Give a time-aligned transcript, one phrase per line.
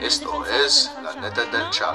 [0.00, 1.94] Esto es La Neta del Chal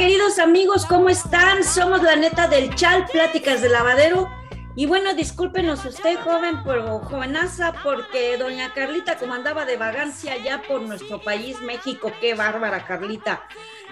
[0.00, 1.62] queridos amigos, ¿cómo están?
[1.62, 4.30] Somos la neta del Chal, Pláticas de Lavadero.
[4.74, 10.62] Y bueno, discúlpenos usted, joven, pero jovenaza, porque doña Carlita, como andaba de vagancia ya
[10.62, 13.46] por nuestro país, México, qué bárbara Carlita,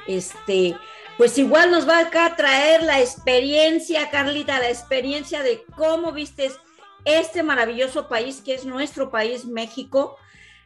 [0.07, 0.79] este,
[1.19, 6.59] pues igual nos va acá a traer la experiencia, Carlita, la experiencia de cómo vistes
[7.05, 10.17] este maravilloso país que es nuestro país, México.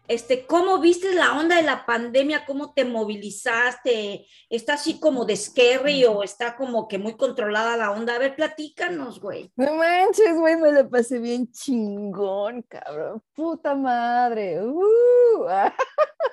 [0.09, 2.45] Este, ¿cómo viste la onda de la pandemia?
[2.45, 4.27] ¿Cómo te movilizaste?
[4.51, 8.17] ¿Está así como de scary o está como que muy controlada la onda?
[8.17, 9.53] A ver, platícanos, güey.
[9.57, 13.23] No manches, güey, me lo pasé bien chingón, cabrón.
[13.35, 14.61] Puta madre.
[14.63, 15.75] Uh, ah.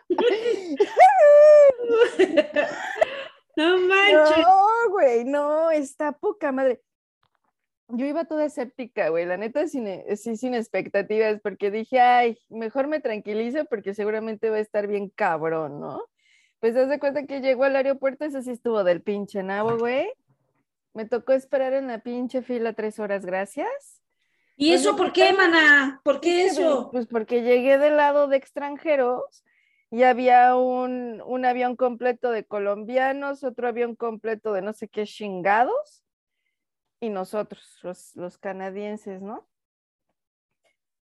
[3.55, 4.37] No manches.
[4.37, 6.81] No, güey, no, está poca madre.
[7.91, 12.37] Yo iba toda escéptica, güey, la neta, sin, eh, sí, sin expectativas, porque dije, ay,
[12.49, 16.03] mejor me tranquilizo porque seguramente va a estar bien cabrón, ¿no?
[16.59, 20.07] Pues haz de cuenta que llegó al aeropuerto, eso sí estuvo del pinche nabo, güey.
[20.93, 24.03] Me tocó esperar en la pinche fila tres horas, gracias.
[24.55, 25.99] ¿Y Pues eso por qué, mana?
[26.03, 26.89] ¿Por qué eso?
[26.91, 29.43] Pues porque llegué del lado de extranjeros
[29.89, 35.05] y había un, un avión completo de colombianos, otro avión completo de no sé qué
[35.05, 36.03] chingados
[36.99, 39.47] y nosotros, los, los canadienses, ¿no?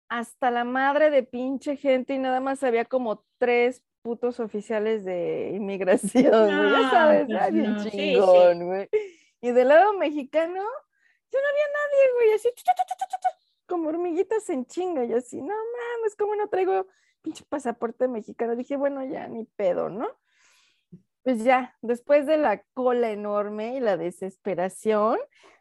[0.08, 5.52] Hasta la madre de pinche gente y nada más había como tres putos oficiales de
[5.54, 7.96] inmigración, güey, ya No, sabes, pues ay, bien no, sí, sí.
[7.96, 8.88] chingón, güey.
[9.40, 10.62] Y del lado mexicano,
[11.30, 13.28] ya no había nadie, güey, así, tu, tu, tu,
[13.66, 16.86] como hormiguitas en chinga, y así, no mames, ¿cómo no traigo
[17.22, 18.56] pinche pasaporte mexicano?
[18.56, 20.08] Dije, bueno, ya ni pedo, ¿no?
[21.22, 25.18] Pues ya, después de la cola enorme y la desesperación,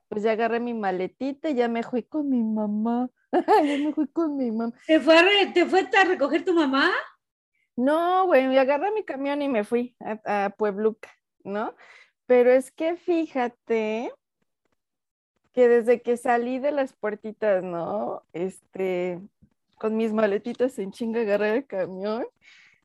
[0.09, 3.09] pues ya agarré mi maletita y ya me fui con mi mamá.
[3.31, 4.73] ya me fui con mi mamá.
[4.85, 6.89] ¿Te fue, a re- ¿Te fue a recoger tu mamá?
[7.77, 11.09] No, güey, agarré mi camión y me fui a, a Puebluca,
[11.45, 11.73] ¿no?
[12.25, 14.11] Pero es que fíjate
[15.53, 18.23] que desde que salí de las puertitas, ¿no?
[18.33, 19.21] Este,
[19.75, 22.25] con mis maletitas en chinga agarré el camión,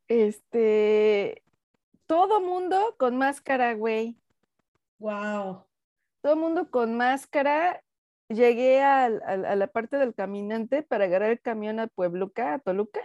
[0.08, 1.42] este,
[2.06, 4.16] todo mundo con máscara, güey,
[5.00, 5.64] Wow.
[6.24, 7.84] Todo mundo con máscara.
[8.30, 13.00] Llegué al- a la parte del caminante para agarrar el camión a Puebluca, a Toluca.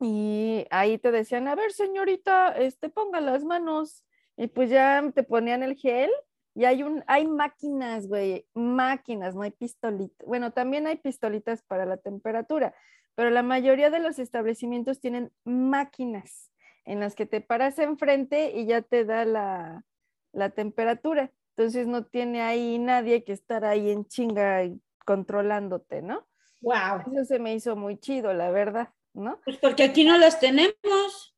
[0.00, 4.04] Y ahí te decían, a ver, señorita, este, ponga las manos.
[4.36, 6.10] Y pues ya te ponían el gel.
[6.56, 10.26] Y hay un, hay máquinas, güey, máquinas, no hay pistolitas.
[10.26, 12.74] Bueno, también hay pistolitas para la temperatura,
[13.14, 16.50] pero la mayoría de los establecimientos tienen máquinas
[16.84, 19.84] en las que te paras enfrente y ya te da la,
[20.32, 21.32] la temperatura.
[21.56, 26.26] Entonces no tiene ahí nadie que estar ahí en chinga y controlándote, ¿no?
[26.60, 27.12] Wow.
[27.12, 29.40] Eso se me hizo muy chido, la verdad, ¿no?
[29.44, 31.36] Pues porque aquí no las tenemos.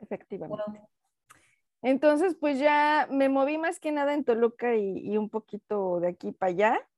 [0.00, 0.80] Efectivamente.
[1.82, 6.08] Entonces, pues ya me moví más que nada en Toluca y, y un poquito de
[6.08, 6.88] aquí para allá.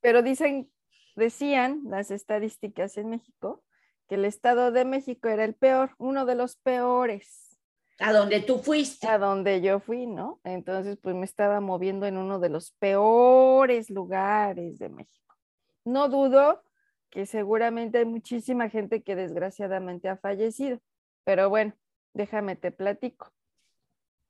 [0.00, 0.70] Pero dicen,
[1.16, 3.64] decían las estadísticas en México
[4.08, 7.53] que el Estado de México era el peor, uno de los peores
[8.00, 9.06] A donde tú fuiste.
[9.06, 10.40] a donde yo fui, ¿no?
[10.44, 15.36] Entonces, pues me estaba moviendo en uno de los peores lugares de México.
[15.84, 16.62] No dudo
[17.10, 20.80] que seguramente hay muchísima gente que desgraciadamente ha fallecido,
[21.22, 21.74] pero bueno,
[22.12, 23.32] déjame te platico.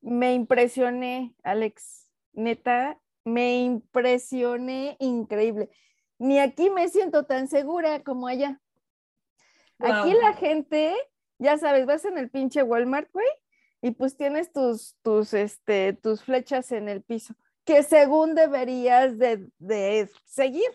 [0.02, 5.70] Me impresioné, Alex, neta, me impresioné increíble.
[6.18, 8.60] Ni aquí me siento tan segura como allá.
[9.78, 10.94] Aquí la gente,
[11.38, 13.26] ya sabes, vas en el pinche Walmart, güey,
[13.84, 17.34] y pues tienes tus, tus, este, tus flechas en el piso,
[17.66, 20.70] que según deberías de, de seguir.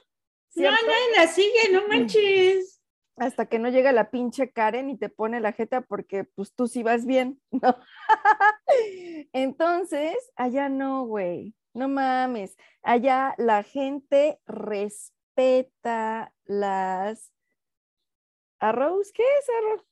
[0.53, 0.85] No, ¿cierto?
[0.85, 2.83] nadie la sigue, no manches.
[3.17, 6.67] Hasta que no llega la pinche Karen y te pone la jeta porque pues tú
[6.67, 7.75] sí vas bien, ¿no?
[9.33, 12.57] Entonces, allá no, güey, no mames.
[12.83, 17.33] Allá la gente respeta las
[18.59, 19.83] arroz, ¿qué es arroz?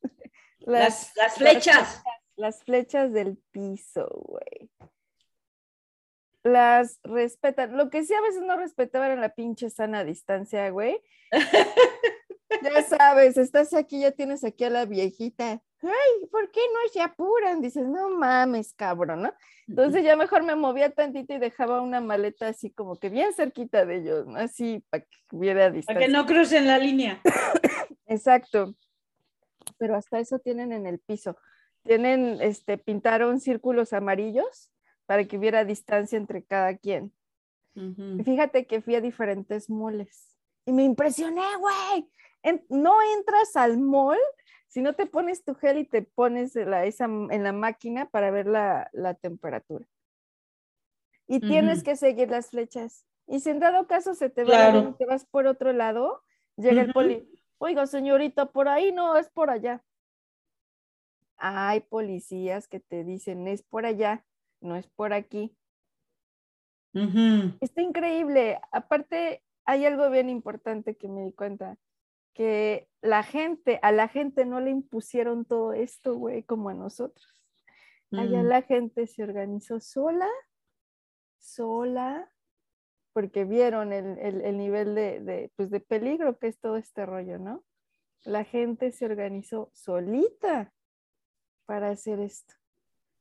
[0.59, 1.77] Las, las flechas.
[1.79, 2.03] Las flechas
[2.37, 4.69] del piso, güey.
[6.43, 7.75] Las respetan.
[7.75, 11.01] Lo que sí a veces no respetaban en la pinche sana distancia, güey.
[12.63, 15.61] ya sabes, estás aquí, ya tienes aquí a la viejita.
[15.81, 17.61] Ay, ¿por qué no se apuran?
[17.61, 19.33] Dices, no mames, cabrón, ¿no?
[19.67, 23.85] Entonces ya mejor me movía tantito y dejaba una maleta así como que bien cerquita
[23.85, 24.39] de ellos, ¿no?
[24.39, 25.93] Así para que hubiera distancia.
[25.95, 27.21] Para que no crucen la línea.
[28.07, 28.73] Exacto.
[29.77, 31.37] Pero hasta eso tienen en el piso.
[31.87, 34.71] Tienen, este, pintaron círculos amarillos
[35.05, 37.13] para que hubiera distancia entre cada quien.
[37.75, 40.35] Y fíjate que fui a diferentes moles
[40.65, 42.09] y me impresioné, güey.
[42.69, 44.17] no entras al mall
[44.67, 48.31] si no te pones tu gel y te pones la, esa, en la máquina para
[48.31, 49.85] ver la, la temperatura.
[51.27, 53.05] Y tienes que seguir las flechas.
[53.27, 56.23] Y si en dado caso se te va y te vas por otro lado,
[56.55, 57.29] llega el poli.
[57.59, 59.83] Oiga, señorita, por ahí no, es por allá.
[61.37, 64.25] Hay policías que te dicen, es por allá,
[64.61, 65.55] no es por aquí.
[67.61, 68.59] Está increíble.
[68.71, 71.77] Aparte, hay algo bien importante que me di cuenta,
[72.33, 77.43] que la gente, a la gente no le impusieron todo esto, güey, como a nosotros.
[78.11, 78.47] Allá mm.
[78.47, 80.29] la gente se organizó sola,
[81.39, 82.31] sola,
[83.13, 87.63] porque vieron el, nivel de, pues de peligro que es todo este rollo, ¿no?
[88.23, 90.73] La gente se organizó solita
[91.67, 92.55] para hacer esto.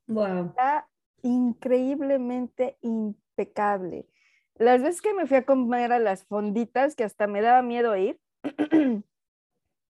[0.06, 0.46] Wow.
[0.46, 0.88] Está
[1.22, 4.06] increíblemente impecable.
[4.54, 7.94] Las veces que me fui a comer a las fonditas, que hasta me daba miedo
[7.96, 8.19] ir,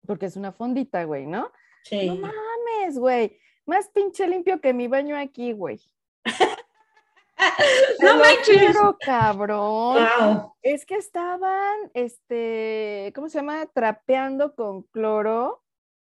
[0.06, 1.50] porque es una fondita, güey, ¿no?
[1.82, 2.08] Sí.
[2.08, 3.38] No mames, güey.
[3.66, 5.80] Más pinche limpio que mi baño aquí, güey.
[8.00, 8.76] no manches.
[9.00, 10.52] cabrón.
[10.62, 13.66] Es que estaban, este, ¿cómo se llama?
[13.66, 15.63] Trapeando con cloro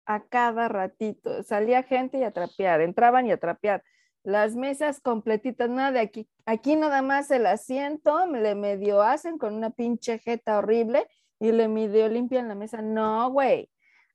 [0.07, 1.43] a cada ratito.
[1.43, 3.83] Salía gente y a trapear, entraban y a trapear.
[4.23, 6.27] Las mesas completitas, nada de aquí.
[6.45, 11.07] Aquí nada más el asiento, me le medio hacen con una pinche jeta horrible
[11.39, 12.81] y le medio limpian la mesa.
[12.81, 13.69] No, güey.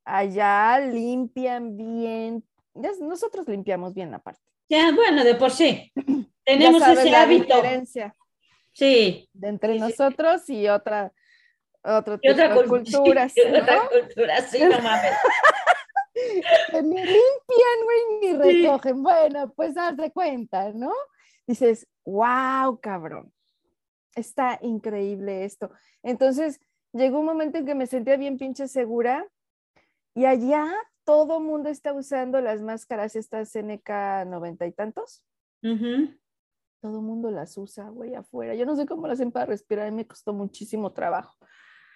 [0.04, 2.44] Allá limpian bien.
[3.00, 4.40] nosotros limpiamos bien la parte.
[4.68, 5.92] Ya, bueno, de por sí.
[6.44, 7.54] Tenemos ese hábito.
[7.54, 8.14] Diferencia
[8.72, 9.28] sí.
[9.32, 11.12] De entre nosotros y otra,
[11.82, 13.32] otro tipo de culturas.
[13.60, 15.12] otra cultura, sí, no mames.
[16.82, 19.02] ni limpian, güey, ni recogen.
[19.02, 20.92] Bueno, pues de cuenta, ¿no?
[21.46, 23.32] Dices, wow, cabrón.
[24.14, 25.70] Está increíble esto.
[26.02, 26.60] Entonces,
[26.92, 29.26] llegó un momento en que me sentía bien pinche segura
[30.14, 30.70] y allá
[31.04, 35.24] todo mundo está usando las máscaras estas CNK noventa y tantos.
[35.60, 38.54] Todo mundo las usa, güey, afuera.
[38.54, 41.36] Yo no sé cómo las hacen para respirar me costó muchísimo trabajo.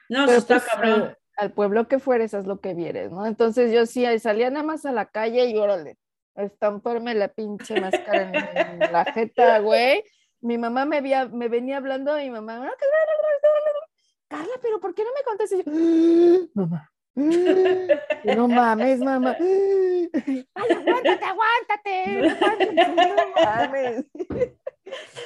[0.09, 1.17] No, Pero está pues, cabrón.
[1.37, 3.27] Al pueblo que fueres, haz lo que vieres, ¿no?
[3.27, 5.99] Entonces yo sí salía nada más a la calle y órale,
[6.35, 10.03] estamparme la pinche máscara en, la jeta, güey.
[10.41, 12.71] Mi mamá me, había, me venía hablando y mi mamá,
[14.29, 15.65] Carla, pero ¿por qué no me contestas?
[15.65, 19.37] yo, mamá, no mames, mamá.
[19.41, 22.37] Ay, aguántate, aguántate.
[23.27, 24.05] No mames.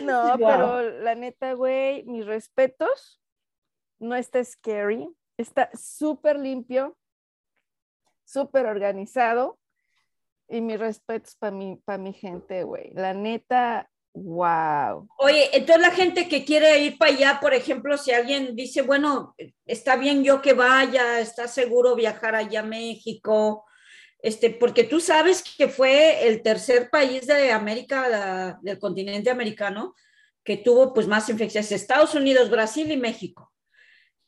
[0.01, 3.21] No, pero la neta, güey, mis respetos.
[3.99, 5.09] No está scary.
[5.41, 6.99] Está súper limpio,
[8.27, 9.59] súper organizado.
[10.49, 12.93] Y mis respetos para mi, para mi gente, güey.
[12.93, 15.09] La neta, wow.
[15.17, 19.35] Oye, entonces la gente que quiere ir para allá, por ejemplo, si alguien dice, bueno,
[19.65, 23.65] está bien yo que vaya, está seguro viajar allá a México,
[24.19, 29.95] este, porque tú sabes que fue el tercer país de América, del continente americano,
[30.45, 33.50] que tuvo pues más infecciones, Estados Unidos, Brasil y México.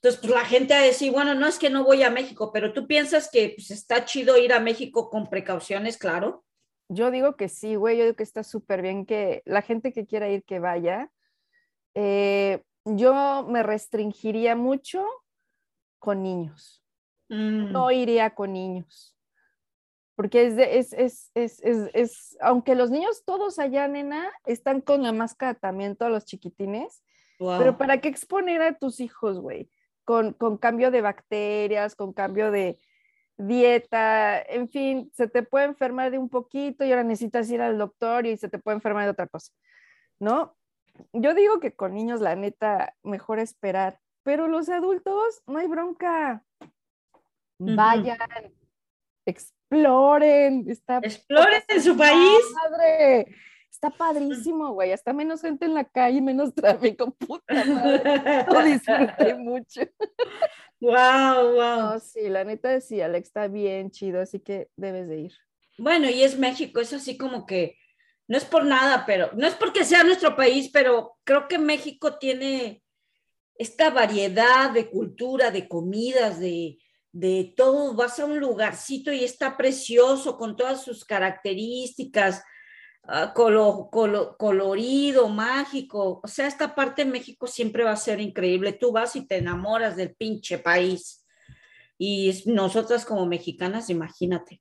[0.03, 2.73] Entonces, pues la gente a decir, bueno, no es que no voy a México, pero
[2.73, 6.45] tú piensas que pues, está chido ir a México con precauciones, claro.
[6.89, 10.05] Yo digo que sí, güey, yo digo que está súper bien que la gente que
[10.05, 11.09] quiera ir, que vaya.
[11.95, 15.07] Eh, yo me restringiría mucho
[16.01, 16.83] con niños.
[17.29, 17.71] Mm.
[17.71, 19.17] No iría con niños.
[20.17, 25.05] Porque es, de, es, es, es, es, aunque los niños todos allá, nena, están con
[25.05, 27.05] la máscara también, todos los chiquitines,
[27.39, 29.69] pero ¿para qué exponer a tus hijos, güey?
[30.05, 32.79] Con, cambio de bacterias, con cambio de
[33.37, 37.79] dieta, en fin, se te puede enfermar de un poquito y ahora necesitas ir al
[37.79, 39.53] doctor y se te puede enfermar de otra cosa,
[40.19, 40.57] ¿no?
[41.13, 46.45] Yo digo que con niños, la neta, mejor esperar, pero los adultos, no hay bronca.
[47.59, 48.19] Vayan,
[49.27, 52.41] exploren, está exploren en su país.
[52.55, 53.27] Madre.
[53.83, 54.93] Está padrísimo, güey.
[54.93, 57.11] Hasta menos gente en la calle, menos tráfico.
[57.11, 58.47] Puta madre.
[58.49, 59.81] Lo disfruté mucho.
[60.79, 62.01] Wow, wow.
[62.01, 65.33] sí, la neta sí, Alex está bien chido, así que debes de ir.
[65.79, 67.77] Bueno, y es México, es así como que,
[68.29, 72.19] no es por nada, pero no es porque sea nuestro país, pero creo que México
[72.19, 72.85] tiene
[73.57, 76.79] esta variedad de cultura, de comidas, de,
[77.11, 77.95] de todo.
[77.95, 82.45] Vas a un lugarcito y está precioso con todas sus características,
[83.05, 86.21] uh, colo, colo, colorido, mágico.
[86.23, 88.73] O sea, esta parte de México siempre va a ser increíble.
[88.73, 91.27] Tú vas y te enamoras del pinche país.
[91.99, 94.61] Y nosotras como mexicanas, imagínate.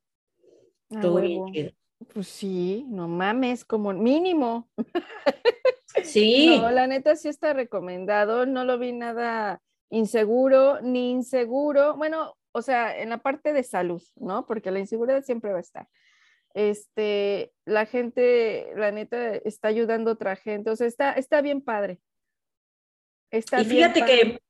[0.91, 1.45] Ah, todo huevo.
[1.45, 1.71] bien chido.
[2.13, 4.69] Pues sí, no mames, como mínimo.
[6.03, 11.95] Sí, No, la neta sí está recomendado, no lo vi nada inseguro ni inseguro.
[11.97, 14.45] Bueno, o sea, en la parte de salud, ¿no?
[14.45, 15.89] Porque la inseguridad siempre va a estar.
[16.53, 21.61] Este, la gente, la neta, está ayudando a otra gente, o sea, está, está bien
[21.61, 21.99] padre.
[23.29, 24.15] Está y bien fíjate padre.
[24.15, 24.41] que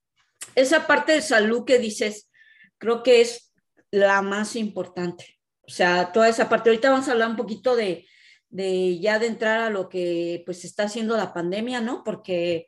[0.56, 2.30] esa parte de salud que dices,
[2.78, 3.54] creo que es
[3.92, 5.40] la más importante.
[5.62, 6.70] O sea, toda esa parte.
[6.70, 8.08] Ahorita vamos a hablar un poquito de,
[8.50, 12.04] de ya de entrar a lo que pues está haciendo la pandemia, ¿no?
[12.04, 12.68] Porque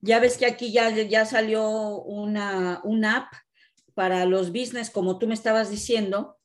[0.00, 1.68] ya ves que aquí ya, ya salió
[2.02, 3.32] una, una app
[3.94, 6.38] para los business, como tú me estabas diciendo,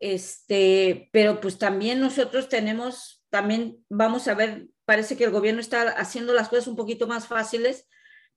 [0.00, 5.90] este, pero pues también nosotros tenemos, también vamos a ver, parece que el gobierno está
[5.90, 7.88] haciendo las cosas un poquito más fáciles,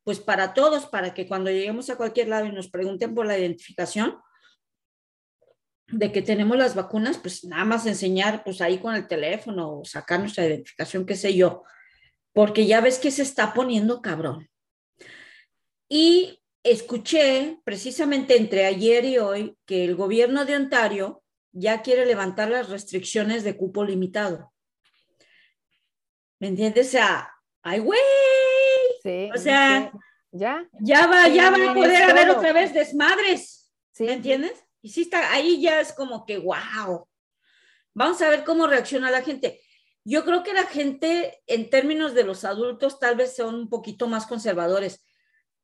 [0.03, 3.37] pues para todos, para que cuando lleguemos a cualquier lado y nos pregunten por la
[3.37, 4.17] identificación
[5.87, 9.85] de que tenemos las vacunas, pues nada más enseñar, pues ahí con el teléfono o
[9.85, 11.63] sacar nuestra identificación, qué sé yo,
[12.33, 14.49] porque ya ves que se está poniendo cabrón.
[15.89, 21.23] Y escuché precisamente entre ayer y hoy que el gobierno de Ontario
[21.59, 24.53] ya quiere levantar las restricciones de cupo limitado.
[26.39, 26.87] ¿Me entiendes?
[26.87, 27.33] O sea,
[27.63, 27.99] ay, güey,
[29.01, 29.97] Sí, o sea, sí,
[30.31, 33.71] ya, ya va, ya va a poder haber otra vez desmadres.
[33.99, 34.63] ¿Me entiendes?
[34.81, 37.07] Y sí está, ahí ya es como que, wow.
[37.93, 39.61] Vamos a ver cómo reacciona la gente.
[40.03, 44.07] Yo creo que la gente, en términos de los adultos, tal vez son un poquito
[44.07, 45.05] más conservadores,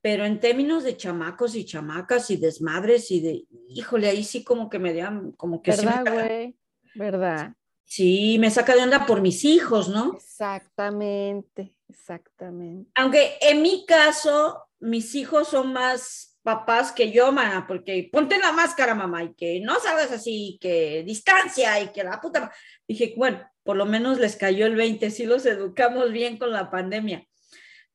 [0.03, 4.69] pero en términos de chamacos y chamacas y desmadres y de, híjole, ahí sí como
[4.69, 6.55] que me dan, como que ¿Verdad, güey?
[6.93, 7.55] ¿Verdad?
[7.85, 10.15] sí me saca de onda por mis hijos, ¿no?
[10.15, 12.89] Exactamente, exactamente.
[12.95, 18.51] Aunque en mi caso, mis hijos son más papás que yo, mana, porque ponte la
[18.51, 22.51] máscara, mamá, y que no salgas así, que distancia y que la puta.
[22.87, 26.69] Dije, bueno, por lo menos les cayó el 20, sí los educamos bien con la
[26.69, 27.25] pandemia.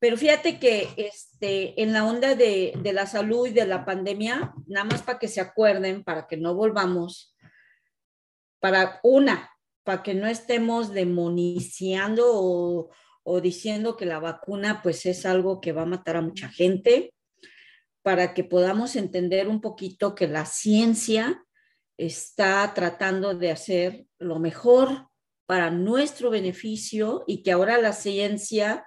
[0.00, 4.54] Pero fíjate que este, en la onda de, de la salud y de la pandemia,
[4.66, 7.36] nada más para que se acuerden, para que no volvamos,
[8.60, 9.50] para una,
[9.82, 12.90] para que no estemos demoniciando o,
[13.24, 17.12] o diciendo que la vacuna pues es algo que va a matar a mucha gente,
[18.02, 21.44] para que podamos entender un poquito que la ciencia
[21.98, 25.08] está tratando de hacer lo mejor
[25.46, 28.84] para nuestro beneficio y que ahora la ciencia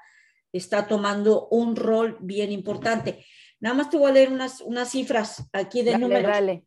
[0.53, 3.25] está tomando un rol bien importante.
[3.60, 6.65] Nada más te voy a leer unas, unas cifras aquí de Dale, números dale.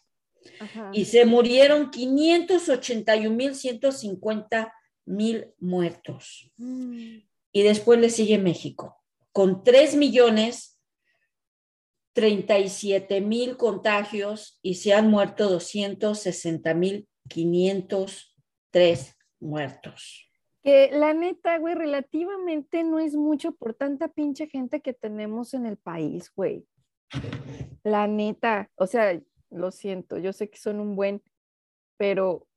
[0.59, 0.89] Ajá.
[0.93, 4.73] y se murieron 581 mil 150
[5.05, 6.51] mil muertos.
[6.57, 7.17] Mm.
[7.51, 9.00] Y después le sigue México,
[9.31, 10.71] con 3 millones
[12.13, 20.27] 37 mil contagios y se han muerto 260 mil 503 muertos.
[20.61, 25.65] Que la neta, güey, relativamente no es mucho por tanta pinche gente que tenemos en
[25.65, 26.67] el país, güey.
[27.83, 29.19] La neta, o sea,
[29.49, 31.23] lo siento, yo sé que son un buen,
[31.97, 32.47] pero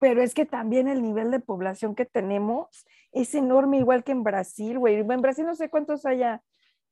[0.00, 4.24] pero es que también el nivel de población que tenemos es enorme, igual que en
[4.24, 4.96] Brasil, güey.
[4.96, 6.42] En Brasil no sé cuántos haya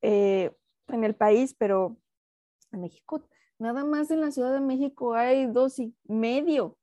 [0.01, 0.51] eh,
[0.87, 1.97] en el país, pero
[2.71, 6.77] en México, nada más en la Ciudad de México hay dos y medio.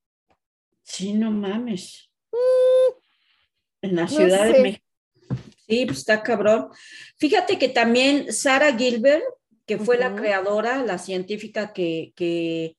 [0.83, 2.11] Sí, no mames.
[3.81, 4.85] en la Ciudad de México.
[5.69, 6.71] Sí, pues está cabrón.
[7.19, 9.25] Fíjate que también Sara Gilbert,
[9.65, 12.77] que fue la creadora, la científica que, que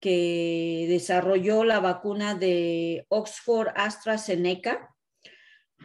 [0.00, 4.94] que desarrolló la vacuna de Oxford AstraZeneca.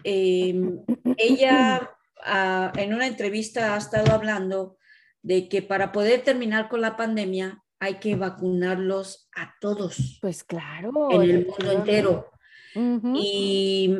[0.03, 0.83] Em,
[1.17, 1.91] ella
[2.23, 4.77] ah, en una entrevista ha estado hablando
[5.21, 10.19] de que para poder terminar con la pandemia hay que vacunarlos a todos.
[10.21, 10.91] Pues claro.
[11.11, 12.31] En el mundo entero.
[13.15, 13.93] Y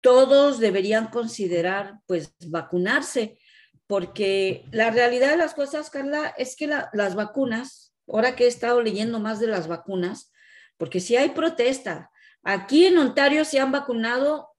[0.00, 3.38] todos deberían considerar pues vacunarse,
[3.86, 8.80] porque la realidad de las cosas, Carla, es que las vacunas ahora que he estado
[8.82, 10.32] leyendo más de las vacunas,
[10.76, 12.10] porque si hay protesta,
[12.42, 14.50] aquí en Ontario se han vacunado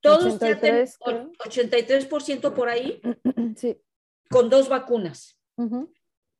[0.00, 3.00] todos 83, 83% por ahí
[4.30, 5.38] con dos vacunas.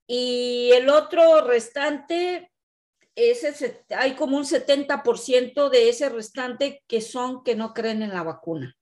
[0.07, 2.51] Y el otro restante,
[3.15, 8.25] ese, hay como un 70% de ese restante que son que no creen en la
[8.25, 8.77] vacuna.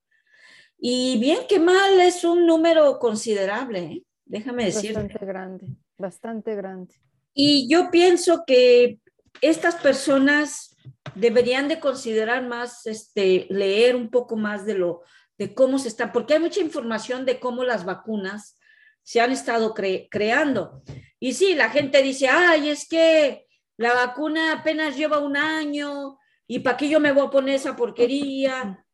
[0.79, 4.05] Y bien que mal es un número considerable, ¿eh?
[4.25, 4.95] déjame decir.
[4.95, 5.67] Bastante grande,
[5.99, 6.95] bastante grande.
[7.35, 8.99] Y yo pienso que
[9.41, 10.77] estas personas
[11.15, 15.03] deberían de considerar más, este, leer un poco más de lo,
[15.39, 18.59] de cómo se está, porque hay mucha información de cómo las vacunas
[19.03, 20.83] se han estado creando.
[21.19, 23.47] Y sí, la gente dice, ay, es que
[23.77, 27.77] la vacuna apenas lleva un año y para qué yo me voy a poner esa
[27.77, 28.85] porquería.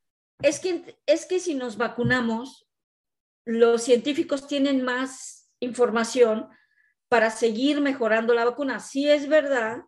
[0.41, 2.69] Es que, es que si nos vacunamos,
[3.45, 6.49] los científicos tienen más información
[7.09, 8.81] para seguir mejorando la vacuna.
[8.81, 9.83] Sí es verdad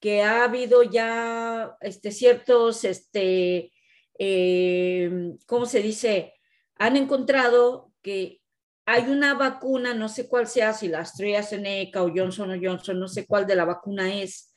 [0.00, 3.72] que ha habido ya este, ciertos, este,
[4.18, 6.34] eh, ¿cómo se dice?
[6.76, 8.40] Han encontrado que
[8.84, 13.06] hay una vacuna, no sé cuál sea, si la AstraZeneca o Johnson o Johnson, no
[13.06, 14.54] sé cuál de la vacuna es,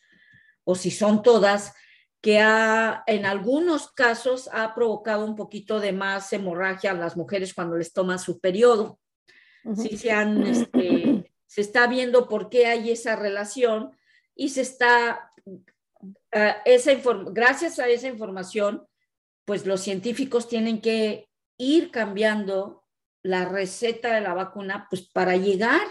[0.63, 1.73] o si son todas,
[2.21, 7.53] que ha, en algunos casos ha provocado un poquito de más hemorragia a las mujeres
[7.53, 8.99] cuando les toma su periodo.
[9.75, 11.04] Sí se han este,
[11.55, 13.95] se está viendo por qué hay esa relación
[14.35, 15.63] y se está, uh,
[16.65, 16.91] esa
[17.31, 18.85] gracias a esa información,
[19.45, 22.83] pues los científicos tienen que ir cambiando
[23.23, 25.87] la receta de la vacuna, pues para llegar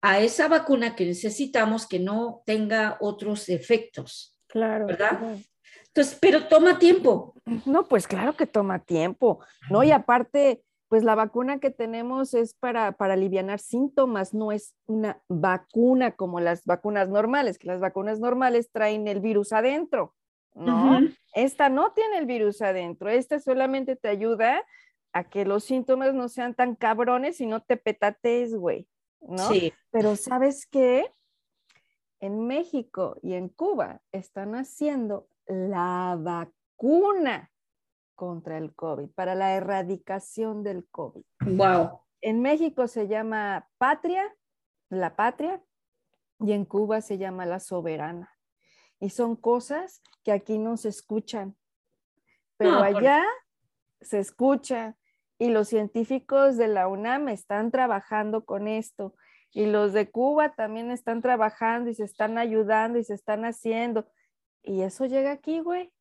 [0.00, 4.36] a esa vacuna que necesitamos que no tenga otros efectos.
[4.48, 4.86] Claro.
[4.86, 5.20] ¿Verdad?
[5.86, 7.34] Entonces, pero toma tiempo.
[7.66, 9.84] No, pues claro que toma tiempo, ¿no?
[9.84, 15.22] Y aparte, pues la vacuna que tenemos es para, para aliviar síntomas, no es una
[15.26, 20.14] vacuna como las vacunas normales, que las vacunas normales traen el virus adentro,
[20.54, 21.00] ¿no?
[21.34, 24.66] Esta no tiene el virus adentro, esta solamente te ayuda
[25.14, 28.86] a que los síntomas no sean tan cabrones y no te petates, güey,
[29.22, 29.48] ¿no?
[29.48, 29.72] Sí.
[29.92, 31.10] Pero ¿sabes qué?
[32.20, 37.50] En México y en Cuba están haciendo la vacuna
[38.14, 41.24] contra el COVID, para la erradicación del COVID.
[41.40, 42.00] Wow.
[42.20, 44.32] En México se llama Patria,
[44.88, 45.62] la Patria,
[46.38, 48.30] y en Cuba se llama la Soberana.
[49.00, 51.56] Y son cosas que aquí no se escuchan,
[52.56, 53.24] pero allá
[54.00, 54.96] se escucha
[55.38, 59.14] y los científicos de la UNAM están trabajando con esto
[59.52, 64.06] y los de Cuba también están trabajando y se están ayudando y se están haciendo.
[64.62, 65.92] Y eso llega aquí, güey.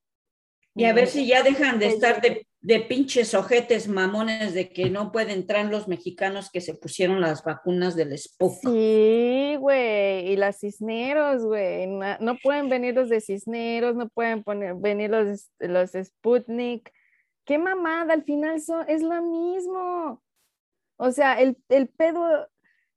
[0.73, 4.89] Y a ver si ya dejan de estar de, de, pinches ojetes mamones de que
[4.89, 8.73] no pueden entrar los mexicanos que se pusieron las vacunas del Sputnik.
[8.73, 11.87] Sí, güey, y las cisneros, güey.
[11.87, 16.89] No, pueden venir los de cisneros, no pueden poner, venir los, los Sputnik.
[17.43, 20.23] Qué mamada, al final es lo mismo.
[20.95, 22.47] O sea, el, el pedo,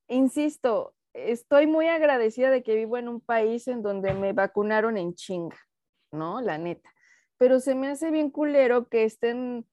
[0.06, 5.14] insisto, estoy muy agradecida de que vivo en un país en donde me vacunaron en
[5.14, 5.58] chinga,
[6.12, 6.40] ¿no?
[6.40, 6.93] La neta
[7.44, 9.66] pero se me hace bien culero que estén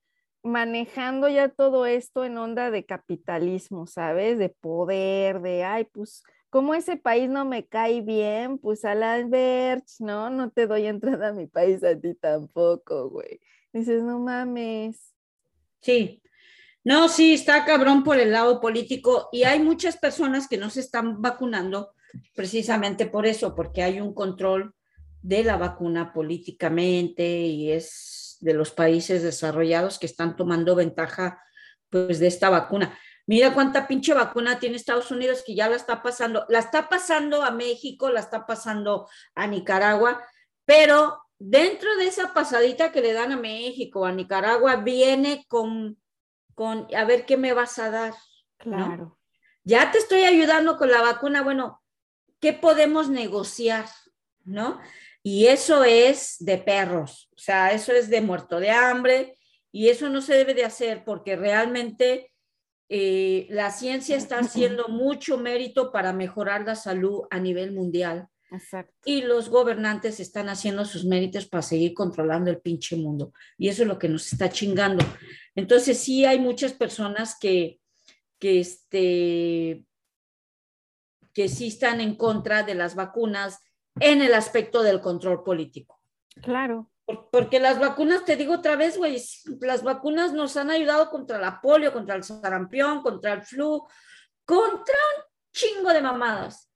[0.44, 4.38] manejando ya todo esto en onda de capitalismo, ¿sabes?
[4.38, 9.26] De poder, de, ay, pues, como ese país no me cae bien, pues a la
[9.26, 10.30] Verge, ¿no?
[10.30, 13.40] No te doy entrada a mi país a ti tampoco, güey.
[13.72, 15.16] Dices, no mames.
[15.80, 16.22] Sí.
[16.84, 20.82] No, sí, está cabrón por el lado político y hay muchas personas que no se
[20.82, 21.94] están vacunando
[22.36, 24.76] precisamente por eso, porque hay un control
[25.22, 31.42] de la vacuna políticamente y es de los países desarrollados que están tomando ventaja
[31.90, 32.98] pues de esta vacuna.
[33.28, 37.44] Mira cuánta pinche vacuna tiene Estados Unidos que ya la está pasando, la está pasando
[37.44, 40.24] a México, la está pasando a Nicaragua,
[40.66, 46.02] pero dentro de esa pasadita que le dan a México, a Nicaragua, viene con,
[46.56, 48.14] con a ver qué me vas a dar.
[48.58, 49.20] Claro.
[49.64, 51.82] Ya te estoy ayudando con la vacuna, bueno,
[52.40, 53.86] ¿qué podemos negociar?
[54.44, 54.80] ¿No?
[55.24, 59.38] Y eso es de perros, o sea, eso es de muerto de hambre
[59.72, 62.32] y eso no se debe de hacer porque realmente
[62.90, 68.28] eh, la ciencia está haciendo mucho mérito para mejorar la salud a nivel mundial.
[68.52, 68.94] Exacto.
[69.06, 73.32] Y los gobernantes están haciendo sus méritos para seguir controlando el pinche mundo.
[73.58, 75.06] Y eso es lo que nos está chingando.
[75.56, 77.80] Entonces sí hay muchas personas que,
[78.40, 79.86] que, este,
[81.34, 83.60] que sí están en contra de las vacunas
[84.00, 86.00] en el aspecto del control político.
[86.42, 86.90] Claro.
[87.32, 89.22] Porque las vacunas, te digo otra vez, güey,
[89.60, 93.86] las vacunas nos han ayudado contra la polio, contra el sarampión, contra el flu,
[94.46, 96.72] contra un chingo de mamadas.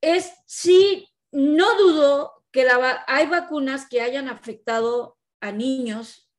[0.00, 6.30] Es, sí, no dudo que la, hay vacunas que hayan afectado a niños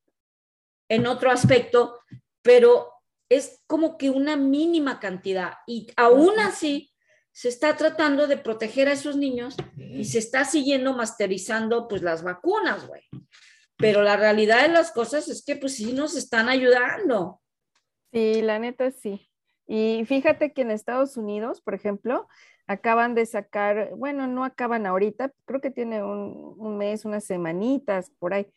[0.88, 2.00] en otro aspecto,
[2.42, 2.92] pero
[3.30, 6.92] es como que una mínima cantidad y aún así
[7.40, 12.22] se está tratando de proteger a esos niños y se está siguiendo masterizando pues las
[12.22, 13.04] vacunas, güey.
[13.78, 17.40] Pero la realidad de las cosas es que pues sí nos están ayudando.
[18.12, 19.30] Sí, la neta sí.
[19.68, 22.28] Y fíjate que en Estados Unidos, por ejemplo,
[22.68, 28.12] acaban de sacar, bueno, no acaban ahorita, creo que tiene un, un mes, unas semanitas
[28.20, 28.52] por ahí.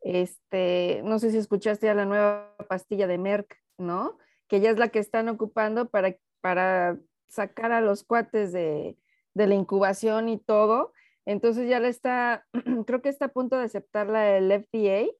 [0.00, 4.16] Este, no sé si escuchaste ya la nueva pastilla de Merck, ¿no?
[4.46, 8.96] Que ya es la que están ocupando para, para sacar a los cuates de,
[9.34, 10.92] la incubación y todo.
[11.24, 12.46] Entonces ya le está,
[12.86, 15.12] creo que está a punto de aceptarla el FDA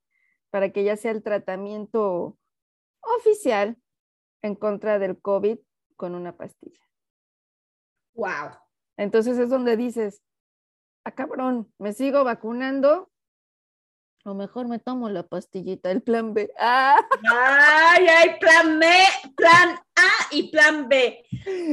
[0.50, 2.36] para que ya sea el tratamiento
[3.00, 3.76] oficial
[4.42, 5.58] en contra del COVID
[5.96, 6.80] con una pastilla.
[8.14, 8.58] Wow.
[8.96, 10.22] Entonces es donde dices,
[11.04, 13.10] ah, cabrón, me sigo vacunando
[14.24, 16.50] o mejor me tomo la pastillita, el plan B.
[16.59, 17.00] ¡Ah!
[17.31, 18.87] ¡Ay, hay plan B,
[19.37, 21.24] plan A y plan B!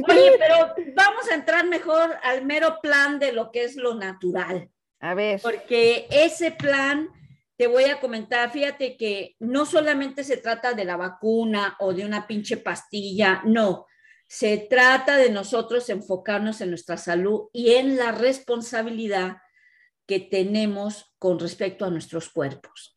[0.08, 4.70] Oye, pero vamos a entrar mejor al mero plan de lo que es lo natural.
[5.00, 5.40] A ver.
[5.42, 7.10] Porque ese plan,
[7.56, 12.04] te voy a comentar, fíjate que no solamente se trata de la vacuna o de
[12.04, 13.86] una pinche pastilla, no.
[14.28, 19.36] Se trata de nosotros enfocarnos en nuestra salud y en la responsabilidad
[20.06, 22.96] que tenemos con respecto a nuestros cuerpos.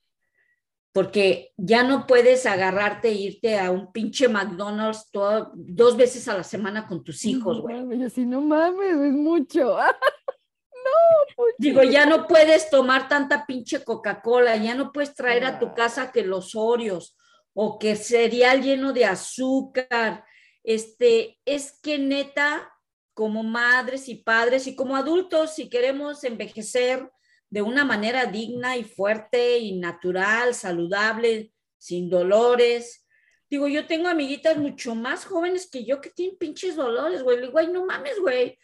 [0.92, 5.10] Porque ya no puedes agarrarte e irte a un pinche McDonald's
[5.54, 7.84] dos veces a la semana con tus hijos, güey.
[7.84, 9.78] No, así no mames, es mucho.
[9.78, 15.74] no, Digo, ya no puedes tomar tanta pinche Coca-Cola, ya no puedes traer a tu
[15.74, 17.16] casa que los Oreos
[17.54, 20.26] o que cereal lleno de azúcar.
[20.64, 22.72] Este, es que neta,
[23.20, 27.12] como madres y padres y como adultos, si queremos envejecer
[27.50, 33.06] de una manera digna y fuerte y natural, saludable, sin dolores.
[33.50, 37.42] Digo, yo tengo amiguitas mucho más jóvenes que yo que tienen pinches dolores, güey.
[37.42, 38.58] Le digo, no mames, güey.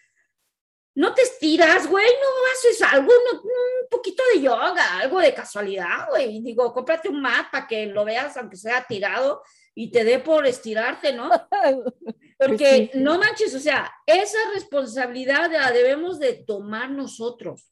[0.93, 6.39] No te estiras, güey, no haces algo, un poquito de yoga, algo de casualidad, güey.
[6.39, 10.47] Digo, cómprate un mat para que lo veas, aunque sea tirado, y te dé por
[10.47, 11.29] estirarte, ¿no?
[12.37, 17.71] Pues Porque no manches, o sea, esa responsabilidad la debemos de tomar nosotros.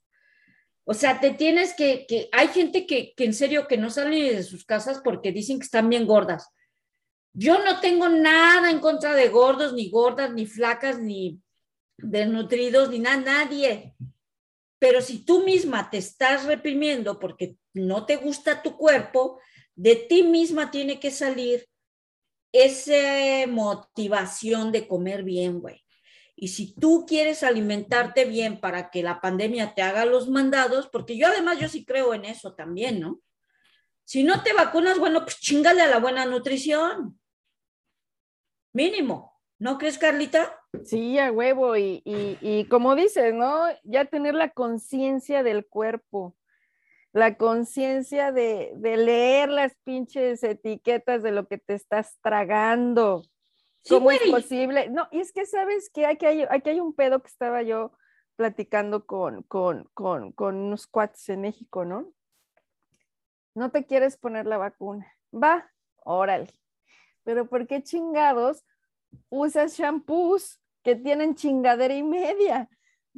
[0.86, 4.34] O sea, te tienes que, que hay gente que, que en serio que no sale
[4.34, 6.50] de sus casas porque dicen que están bien gordas.
[7.34, 11.42] Yo no tengo nada en contra de gordos, ni gordas, ni flacas, ni
[11.98, 13.96] desnutridos, ni nada, nadie.
[14.80, 19.40] Pero si tú misma te estás reprimiendo porque no te gusta tu cuerpo,
[19.76, 21.68] de ti misma tiene que salir
[22.54, 25.84] esa motivación de comer bien, güey.
[26.36, 31.18] Y si tú quieres alimentarte bien para que la pandemia te haga los mandados, porque
[31.18, 33.20] yo además yo sí creo en eso también, ¿no?
[34.06, 37.20] Si no te vacunas, bueno, pues chingale a la buena nutrición.
[38.74, 39.40] Mínimo.
[39.60, 40.60] ¿No crees, Carlita?
[40.84, 41.78] Sí, a huevo.
[41.78, 43.66] Y, y, y como dices, ¿no?
[43.84, 46.36] Ya tener la conciencia del cuerpo
[47.14, 53.24] la conciencia de, leer las pinches etiquetas de lo que te estás tragando.
[53.88, 54.90] ¿Cómo es posible?
[54.90, 57.94] No, y es que sabes que aquí hay, aquí hay un pedo que estaba yo
[58.36, 62.12] platicando con, con, con, con unos cuates en México, ¿no?
[63.54, 65.06] No te quieres poner la vacuna.
[65.32, 66.52] Va, órale.
[67.24, 68.66] Pero ¿por qué chingados
[69.30, 72.70] usas shampoos que tienen chingadera y media?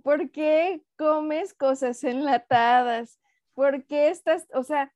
[0.04, 3.20] ¿Por qué comes cosas enlatadas?
[3.56, 4.94] Porque estas, o sea,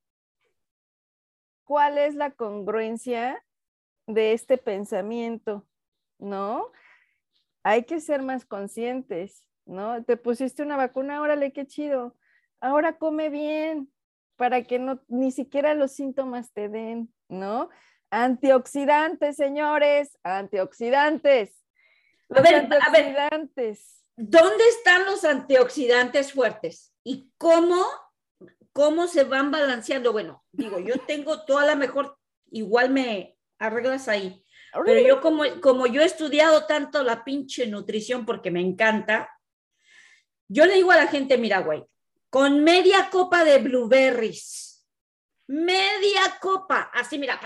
[1.63, 3.43] ¿cuál es la congruencia
[4.06, 5.67] de este pensamiento?
[6.19, 6.72] ¿No?
[7.63, 10.04] Hay que ser más conscientes, ¿no?
[10.04, 12.15] Te pusiste una vacuna, órale, qué chido.
[12.62, 13.91] ahora come bien
[14.36, 17.69] para que no ni siquiera los síntomas te den, ¿no?
[18.12, 21.63] Antioxidantes, señores, antioxidantes.
[22.30, 24.00] a ver, antioxidantes.
[24.19, 26.93] ¿dónde están los antioxidantes fuertes?
[27.04, 27.86] ¿Y cómo,
[28.74, 30.12] cómo se van balanceando?
[30.12, 32.18] Bueno, digo, yo tengo toda la mejor,
[32.52, 34.44] igual me arreglas ahí.
[34.86, 39.30] Pero yo como, como yo he estudiado tanto la pinche nutrición porque me encanta,
[40.48, 41.84] yo le digo a la gente, mira, güey,
[42.30, 44.88] con media copa de blueberries,
[45.48, 47.40] media copa, así mira,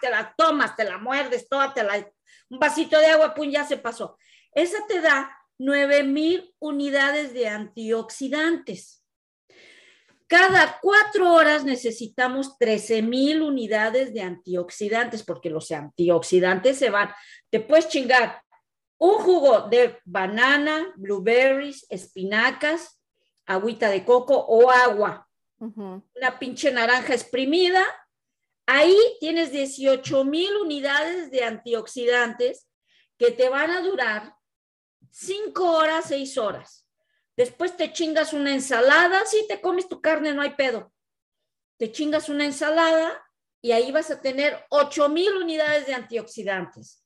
[0.00, 1.96] te la tomas, te la muerdes, toda, te la,
[2.48, 4.18] un vasito de agua, pum, ya se pasó.
[4.52, 9.04] Esa te da 9000 unidades de antioxidantes.
[10.28, 17.10] Cada cuatro horas necesitamos 13,000 unidades de antioxidantes, porque los antioxidantes se van.
[17.48, 18.42] Te puedes chingar
[18.98, 23.00] un jugo de banana, blueberries, espinacas,
[23.46, 27.84] agüita de coco o agua, una pinche naranja exprimida.
[28.66, 32.68] Ahí tienes 18 mil unidades de antioxidantes
[33.16, 34.34] que te van a durar
[35.10, 36.85] 5 horas, 6 horas.
[37.36, 40.92] Después te chingas una ensalada, sí, te comes tu carne, no hay pedo.
[41.78, 43.22] Te chingas una ensalada
[43.60, 47.04] y ahí vas a tener 8 mil unidades de antioxidantes.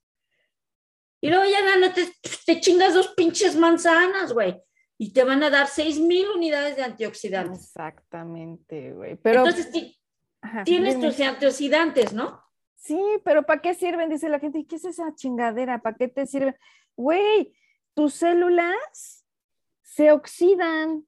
[1.19, 2.11] Y luego ya no te,
[2.45, 4.61] te chingas dos pinches manzanas, güey
[5.01, 7.63] y te van a dar 6,000 unidades de antioxidantes.
[7.63, 9.15] Exactamente, güey.
[9.15, 9.71] Pero, Entonces,
[10.63, 12.39] tienes tus antioxidantes, ¿no?
[12.75, 14.11] Sí, pero ¿para qué sirven?
[14.11, 15.81] Dice la gente, ¿qué es esa chingadera?
[15.81, 16.55] ¿Para qué te sirven?
[16.95, 17.51] Güey,
[17.95, 19.20] tus células
[19.91, 21.05] se oxidan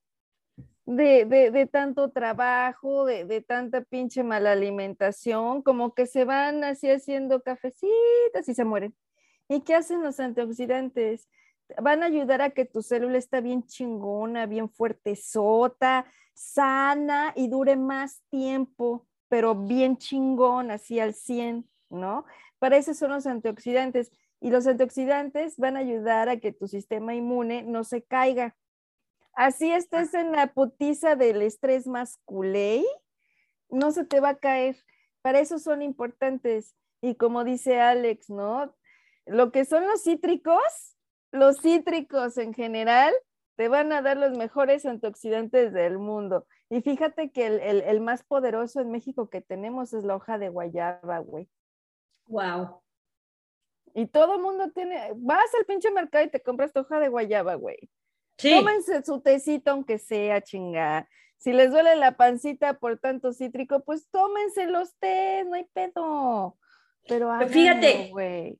[0.86, 6.92] de, de, tanto trabajo, de, de, tanta pinche mala alimentación, como que se van así
[6.92, 8.94] haciendo cafecitas y se mueren.
[9.48, 11.30] ¿Y qué hacen los antioxidantes?
[11.82, 17.48] van a ayudar a que tu célula esté bien chingona, bien fuerte, sota, sana y
[17.48, 22.26] dure más tiempo, pero bien chingón, así al 100, ¿no?
[22.60, 24.12] Para eso son los antioxidantes.
[24.42, 28.58] Y los antioxidantes van a ayudar a que tu sistema inmune no se caiga.
[29.34, 32.84] Así estés en la putiza del estrés masculé,
[33.70, 34.78] no se te va a caer.
[35.22, 36.76] Para eso son importantes.
[37.02, 38.74] Y como dice Alex, ¿no?
[39.26, 40.98] Lo que son los cítricos,
[41.32, 43.14] los cítricos en general
[43.56, 46.48] te van a dar los mejores antioxidantes del mundo.
[46.70, 51.20] Y fíjate que el, más poderoso en México que tenemos es la hoja de guayaba,
[51.20, 51.48] güey.
[52.28, 52.82] Wow.
[53.94, 57.10] Y todo el mundo tiene, vas al pinche mercado y te compras tu hoja de
[57.10, 57.78] guayaba, güey.
[58.38, 58.52] Sí.
[58.52, 61.08] Tómense su tecito aunque sea chingada.
[61.38, 66.58] Si les duele la pancita por tanto cítrico, pues tómense los té, no hay pedo.
[67.08, 68.58] Pero fíjate, güey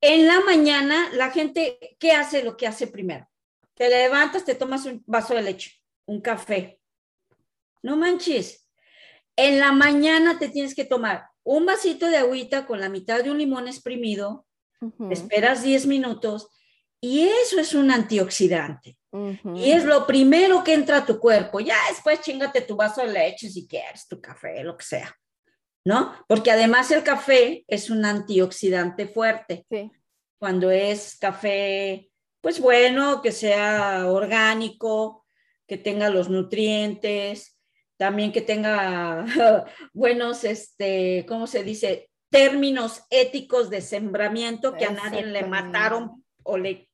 [0.00, 3.28] en la mañana, la gente, ¿qué hace lo que hace primero?
[3.74, 5.72] Te levantas, te tomas un vaso de leche,
[6.06, 6.80] un café.
[7.82, 8.68] No manches.
[9.36, 13.30] En la mañana te tienes que tomar un vasito de agüita con la mitad de
[13.30, 14.46] un limón exprimido,
[15.10, 16.48] esperas 10 minutos
[17.00, 18.96] y eso es un antioxidante.
[19.56, 21.58] Y es lo primero que entra a tu cuerpo.
[21.58, 25.16] Ya después chingate tu vaso de leche si quieres, tu café, lo que sea.
[25.84, 26.14] ¿no?
[26.28, 29.66] Porque además el café es un antioxidante fuerte.
[30.38, 32.10] Cuando es café,
[32.40, 35.24] pues bueno, que sea orgánico,
[35.66, 37.58] que tenga los nutrientes,
[37.96, 39.24] también que tenga
[39.92, 42.10] buenos, este, ¿cómo se dice?
[42.30, 46.88] Términos éticos de sembramiento, que a nadie le mataron o le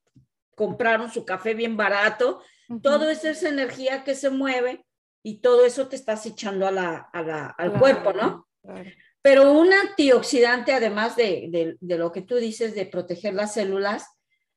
[0.56, 2.42] compraron su café bien barato.
[2.82, 4.84] Todo eso es energía que se mueve
[5.22, 6.96] y todo eso te estás echando a la,
[7.56, 8.48] al cuerpo, ¿no?
[9.22, 14.06] Pero un antioxidante, además de, lo que tú dices de proteger las células,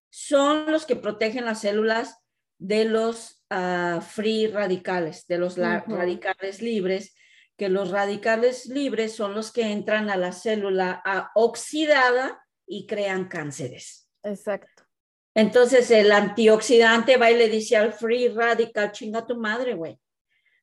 [0.10, 2.18] son los que protegen las células
[2.58, 7.16] de los uh, free radicales, de los radicales libres,
[7.58, 11.04] que los radicales libres son los que entran a la célula
[11.36, 14.10] oxidada y crean cánceres.
[14.24, 14.89] Exacto.
[15.34, 20.00] Entonces el antioxidante va y le dice al free radical, chinga tu madre, güey.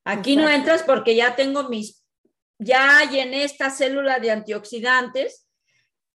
[0.04, 2.06] Aquí no entras porque ya tengo mis
[2.58, 5.46] ya llené esta célula de antioxidantes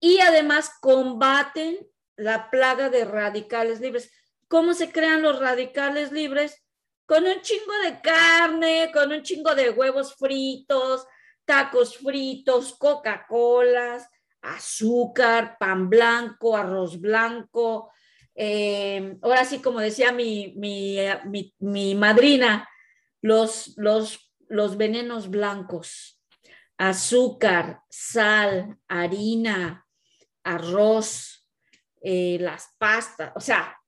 [0.01, 1.79] y además combaten
[2.17, 4.11] la plaga de radicales libres.
[4.49, 6.65] ¿Cómo se crean los radicales libres?
[7.07, 11.07] Con un chingo de carne, con un chingo de huevos fritos,
[11.45, 14.09] tacos fritos, Coca-Colas,
[14.43, 17.91] azúcar, pan blanco, arroz blanco.
[18.43, 22.67] Eh, ahora sí, como decía mi, mi, madrina,
[23.21, 26.19] los, los, los venenos blancos
[26.79, 29.87] azúcar, sal, harina,
[30.43, 31.47] arroz,
[32.01, 33.79] eh, las pastas, o sea,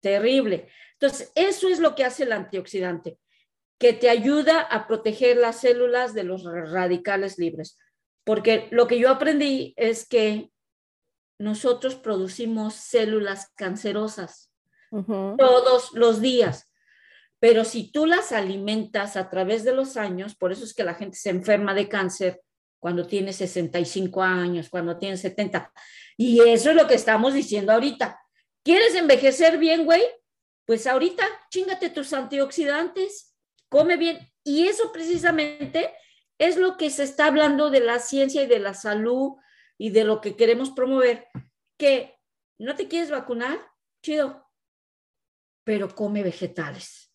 [0.00, 0.68] terrible.
[0.92, 3.18] Entonces, eso es lo que hace el antioxidante.
[3.80, 7.76] que te ayuda a proteger las células de los radicales libres.
[8.22, 10.51] Porque lo que yo aprendí es que
[11.38, 14.50] nosotros producimos células cancerosas
[14.90, 16.70] todos los días.
[17.40, 20.94] Pero si tú las alimentas a través de los años, por eso es que la
[20.94, 22.40] gente se enferma de cáncer
[22.78, 25.72] cuando tiene 65 años, cuando tiene 70.
[26.16, 28.20] Y eso es lo que estamos diciendo ahorita.
[28.62, 30.02] ¿Quieres envejecer bien, güey?
[30.66, 33.34] Pues ahorita chingate tus antioxidantes,
[33.68, 34.18] come bien.
[34.44, 35.92] Y eso precisamente
[36.38, 39.32] es lo que se está hablando de la ciencia y de la salud
[39.82, 41.26] y de lo que queremos promover,
[41.76, 42.16] que
[42.56, 43.58] no te quieres vacunar,
[44.00, 44.48] chido,
[45.64, 47.12] pero come vegetales,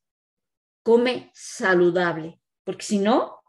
[0.84, 3.42] come saludable, porque si no,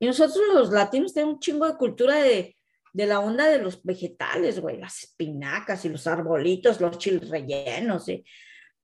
[0.00, 2.56] y nosotros los latinos tenemos un chingo de cultura de,
[2.92, 8.06] de la onda de los vegetales, güey, las espinacas y los arbolitos, los chiles rellenos,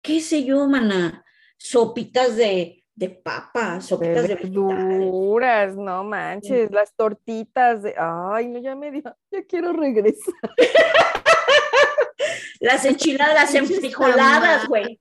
[0.00, 1.24] qué sé yo, mana,
[1.58, 8.76] sopitas de, de papa, sopitas de, verduras, no manches, las tortitas de, ay, no, ya
[8.76, 10.34] me dio, ya quiero regresar.
[12.60, 15.00] las enchiladas, las enfrijoladas, güey.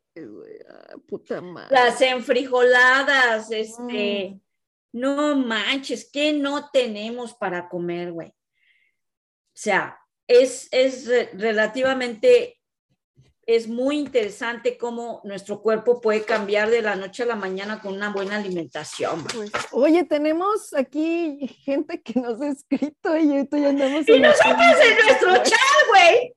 [1.08, 1.68] Puta madre.
[1.72, 4.40] Las enfrijoladas, este, mm.
[4.94, 8.30] no manches, ¿qué no tenemos para comer, güey?
[8.30, 12.61] O sea, es, es relativamente
[13.46, 17.94] es muy interesante cómo nuestro cuerpo puede cambiar de la noche a la mañana con
[17.94, 19.24] una buena alimentación.
[19.26, 24.08] Pues, oye, tenemos aquí gente que nos ha escrito y ahorita ya andamos.
[24.08, 26.34] Y nosotros en nuestro chat, güey.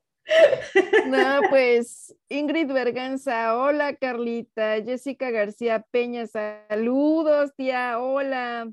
[1.06, 8.72] No, pues Ingrid Berganza, hola Carlita, Jessica García Peña, saludos tía, hola.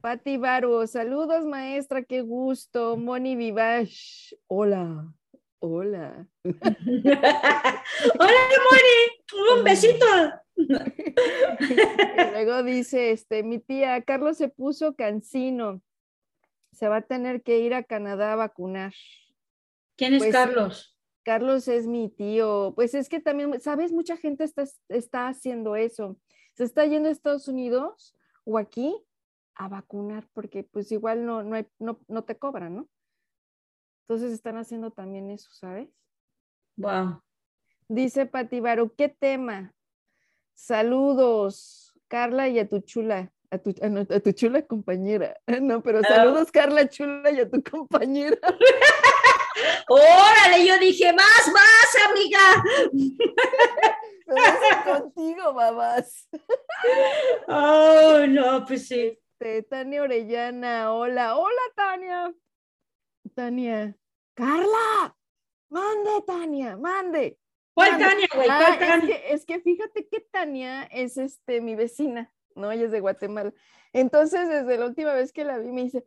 [0.00, 2.96] Pati Baro, saludos maestra, qué gusto.
[2.96, 5.12] Moni Vivash, hola.
[5.60, 6.28] Hola.
[6.44, 9.56] Hola, Mori.
[9.56, 10.06] Un besito.
[12.32, 15.82] luego dice, este, mi tía, Carlos se puso cansino.
[16.72, 18.92] Se va a tener que ir a Canadá a vacunar.
[19.96, 20.96] ¿Quién es pues, Carlos?
[21.24, 22.72] Carlos es mi tío.
[22.76, 23.92] Pues es que también, ¿sabes?
[23.92, 26.16] Mucha gente está, está haciendo eso.
[26.54, 28.94] Se está yendo a Estados Unidos o aquí
[29.56, 32.88] a vacunar porque pues igual no, no, hay, no, no te cobran, ¿no?
[34.08, 35.90] Entonces están haciendo también eso, ¿sabes?
[36.76, 37.22] Wow.
[37.88, 39.74] Dice Pati Baru, ¿qué tema?
[40.54, 45.38] Saludos, Carla y a tu chula, a tu, a, tu chula compañera.
[45.60, 46.08] No, pero ah.
[46.08, 48.38] saludos, Carla chula y a tu compañera.
[49.88, 52.64] Órale, yo dije, más, más, amiga.
[55.00, 56.28] contigo, babás.
[57.46, 59.18] Oh, no, pues sí.
[59.38, 62.34] Este, Tania Orellana, hola, hola, Tania.
[63.38, 63.96] Tania.
[64.34, 65.16] Carla,
[65.70, 67.38] mande, Tania, mande.
[67.72, 68.48] ¿Cuál Tania, güey?
[68.50, 72.72] Ah, es, que, fíjate que Tania es este, mi vecina, ¿no?
[72.72, 73.54] Ella es de Guatemala.
[73.92, 76.04] Entonces, desde la última vez que la vi, me dice,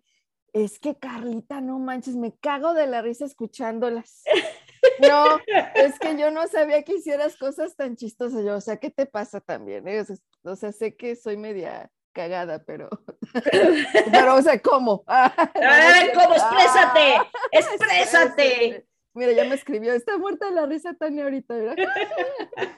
[0.51, 4.23] es que Carlita, no manches, me cago de la risa escuchándolas.
[4.99, 5.39] No,
[5.75, 8.43] es que yo no sabía que hicieras cosas tan chistosas.
[8.43, 9.87] Yo, o sea, ¿qué te pasa también?
[9.87, 10.03] Eh?
[10.43, 12.89] O sea, sé que soy media cagada, pero,
[14.11, 15.03] pero, o sea, ¿cómo?
[15.05, 16.35] ¿Cómo?
[16.35, 18.85] Exprésate, ah, exprésate.
[19.13, 21.75] Mira, ya me escribió, está muerta de la risa Tania ahorita, ¿verdad?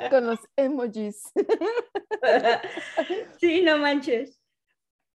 [0.10, 1.32] Con los emojis.
[3.40, 4.42] Sí, no manches.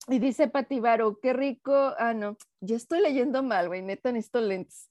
[0.08, 1.94] Y dice Pativaro, qué rico.
[1.98, 4.90] Ah, no, yo estoy leyendo mal, güey, neta, necesito lentes.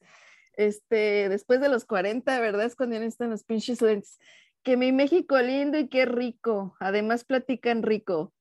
[0.56, 2.64] Este, después de los 40, ¿verdad?
[2.64, 4.18] Es cuando ya necesitan los pinches lentes.
[4.64, 6.76] Que mi México lindo y qué rico.
[6.80, 8.32] Además platican rico.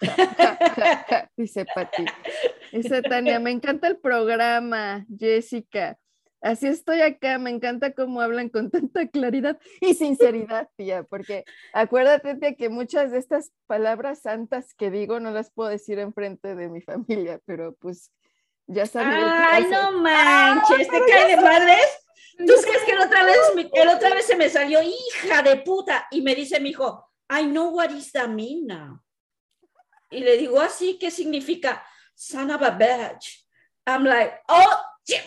[1.36, 2.04] dice Pati.
[2.72, 5.96] Dice Tania, me encanta el programa, Jessica.
[6.40, 12.34] Así estoy acá, me encanta cómo hablan con tanta claridad y sinceridad, tía, porque acuérdate
[12.34, 16.54] de que muchas de estas palabras santas que digo no las puedo decir en frente
[16.54, 18.12] de mi familia, pero pues
[18.68, 19.18] ya sabes.
[19.20, 22.07] Ay, no manches, ¿te cae de madres?
[22.38, 23.38] ¿Tú crees que la otra vez,
[23.72, 26.06] el otra vez se me salió hija de puta?
[26.10, 29.02] Y me dice mi hijo, I know what is mean now.
[30.10, 31.84] Y le digo así, ah, ¿qué significa?
[32.14, 33.44] Son of a bitch.
[33.86, 34.82] I'm like, oh,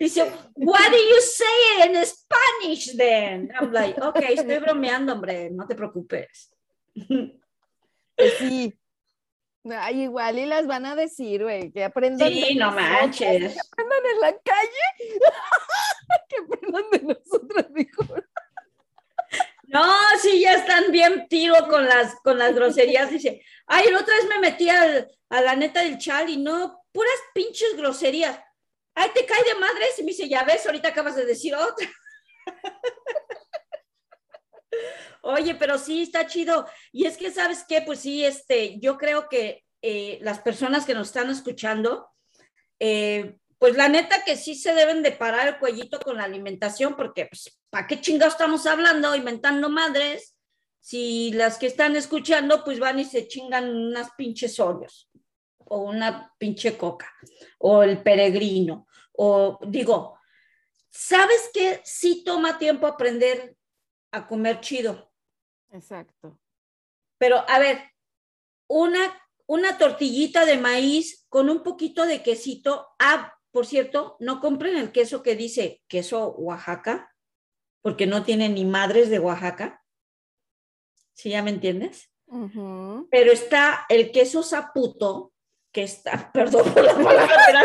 [0.00, 3.50] Dice, what do you say in Spanish then?
[3.58, 6.50] I'm like, ok, estoy bromeando, hombre, no te preocupes.
[8.16, 8.78] Pues sí,
[9.68, 12.28] Ay, igual y las van a decir, güey, que aprendan.
[12.28, 13.54] Sí, no manches.
[13.54, 15.20] Que aprendan en la calle.
[16.28, 18.28] que aprendan de nosotras mejor.
[19.64, 19.84] No,
[20.20, 23.10] sí, ya están bien tiro con las, con las groserías.
[23.10, 27.12] Dice, ay, la otra vez me metí a la neta del chal y no, puras
[27.34, 28.38] pinches groserías.
[28.94, 31.88] Ay, te cae de madres y me dice, ya ves, ahorita acabas de decir otra.
[35.22, 36.66] Oye, pero sí está chido.
[36.92, 37.82] Y es que, ¿sabes qué?
[37.82, 42.08] Pues sí, este, yo creo que eh, las personas que nos están escuchando,
[42.78, 46.96] eh, pues la neta que sí se deben de parar el cuellito con la alimentación,
[46.96, 50.36] porque pues, ¿para qué chingados estamos hablando, inventando madres?
[50.80, 55.10] Si las que están escuchando, pues van y se chingan unas pinches Oreos,
[55.58, 57.12] o una pinche coca,
[57.58, 60.18] o el peregrino, o digo,
[60.88, 61.80] ¿sabes qué?
[61.84, 63.56] Sí toma tiempo aprender
[64.12, 65.12] a comer chido.
[65.70, 66.38] Exacto.
[67.18, 67.82] Pero a ver,
[68.68, 72.88] una, una tortillita de maíz con un poquito de quesito.
[72.98, 77.14] Ah, por cierto, no compren el queso que dice queso Oaxaca,
[77.82, 79.84] porque no tiene ni madres de Oaxaca.
[81.14, 82.10] ¿Sí ya me entiendes?
[83.10, 85.32] Pero está el queso zaputo,
[85.72, 87.62] que está, perdón por la palabra,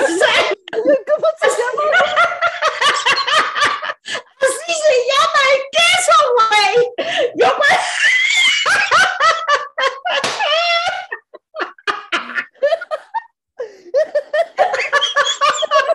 [0.72, 1.84] ¿Cómo se llama?
[4.42, 5.62] así se llama el
[6.56, 7.32] queso, güey.
[7.36, 7.48] Yo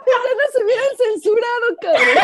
[0.07, 2.19] Ya nos hubieran censurado, cabrón.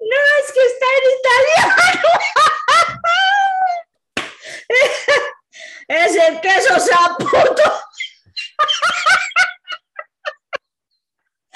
[0.00, 1.82] No, es que está en italiano.
[5.88, 7.62] Es el queso zaputo.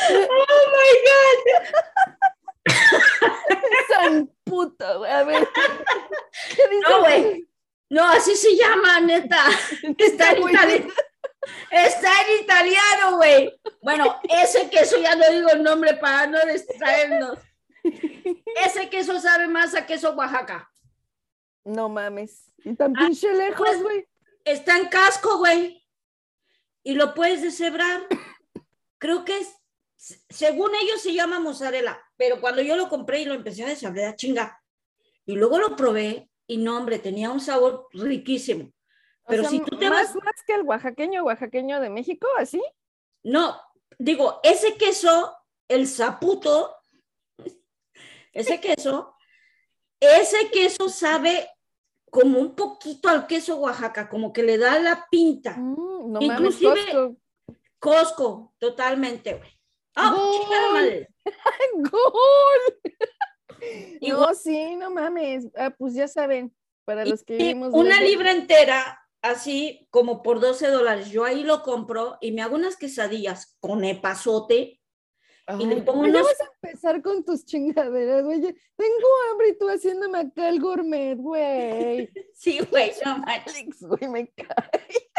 [0.08, 0.92] Oh my
[3.88, 5.10] San puta, güey.
[5.10, 5.48] A ver.
[6.56, 6.82] ¿Qué dice?
[6.86, 6.90] God.
[6.90, 7.48] No, güey.
[7.90, 9.44] No, así se llama, neta.
[9.98, 10.92] Está en Muy italiano.
[11.70, 13.60] Está en italiano, güey.
[13.82, 17.38] Bueno, ese queso ya no digo el nombre para no distraernos.
[18.64, 20.70] Ese queso sabe más a queso Oaxaca.
[21.64, 22.52] No mames.
[22.64, 24.08] Y tan Ah, pinche lejos, pues- güey.
[24.44, 25.84] Está en casco, güey.
[26.82, 28.00] Y lo puedes deshebrar.
[28.98, 29.56] Creo que es,
[30.28, 34.16] según ellos se llama mozzarella, pero cuando yo lo compré y lo empecé a deshebrar,
[34.16, 34.60] chinga.
[35.24, 38.64] Y luego lo probé y no, hombre, tenía un sabor riquísimo.
[39.22, 42.26] O Pero sea, si tú te más, vas, más que el oaxaqueño, oaxaqueño de México,
[42.38, 42.60] así.
[43.22, 43.60] no,
[44.04, 45.36] digo, ese queso,
[45.68, 46.74] el zaputo,
[48.32, 49.14] ese queso,
[50.00, 51.48] ese queso sabe
[52.10, 55.56] como un poquito al queso Oaxaca, como que le da la pinta.
[55.56, 57.16] Mm, no Inclusive- mames, Costco.
[57.78, 59.50] Costco, totalmente, güey.
[59.94, 60.40] Gol.
[60.40, 61.08] chingada madre.
[61.90, 62.80] ¡Gol!
[64.00, 65.46] No, sí, no mames.
[65.56, 67.72] Ah, pues ya saben, para los que vivimos.
[67.72, 71.10] una libra entera, así como por 12 dólares.
[71.10, 74.80] Yo ahí lo compro y me hago unas quesadillas con epazote.
[75.58, 78.40] y le pongo pues ya unos- vas a empezar con tus chingaderas, güey.
[78.40, 82.08] Tengo hambre y tú haciéndome acá el gourmet, güey.
[82.34, 83.22] Sí, güey, no.
[83.26, 84.46] Alex, güey, me cae.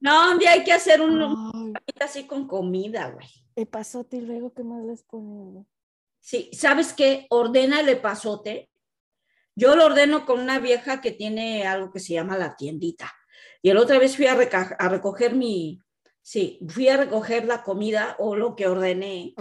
[0.00, 3.26] No, un día hay que hacer un Ay, así con comida, güey.
[3.56, 5.66] epazote y luego, ¿qué más les ponen?
[6.20, 7.26] Sí, ¿sabes qué?
[7.30, 8.68] Ordena el epazote.
[9.56, 13.12] Yo lo ordeno con una vieja que tiene algo que se llama la tiendita.
[13.62, 14.34] Y la otra vez fui a,
[14.88, 15.80] recoger mi,
[16.20, 19.34] sí, fui a recoger la comida o lo que ordené.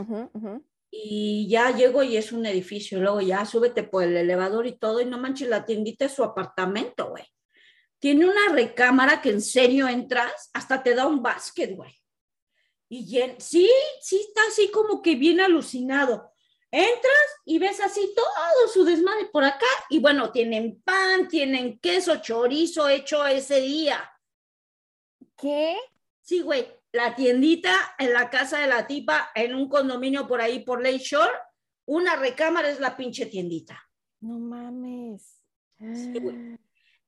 [0.89, 4.77] Y ya llego y es un edificio, y luego ya súbete por el elevador y
[4.77, 7.23] todo, y no manches, la tiendita es su apartamento, güey.
[7.97, 11.93] Tiene una recámara que en serio entras, hasta te da un básquet, güey.
[12.89, 13.69] Y sí,
[14.01, 16.32] sí está así como que bien alucinado.
[16.75, 22.15] Entras y ves así todo su desmadre por acá, y bueno, tienen pan, tienen queso,
[22.15, 24.11] chorizo hecho ese día.
[25.37, 25.77] ¿Qué?
[26.21, 30.63] Sí, güey, la tiendita en la casa de la tipa, en un condominio por ahí
[30.63, 31.33] por Lake Shore,
[31.85, 33.79] una recámara es la pinche tiendita.
[34.21, 35.43] No mames.
[35.77, 36.57] güey.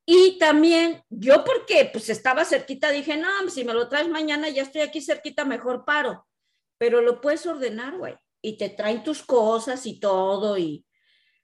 [0.06, 4.62] Y también yo porque pues estaba cerquita, dije, no, si me lo traes mañana, ya
[4.62, 6.28] estoy aquí cerquita, mejor paro.
[6.78, 8.16] Pero lo puedes ordenar, güey.
[8.46, 10.56] Y te traen tus cosas y todo.
[10.58, 10.86] Y,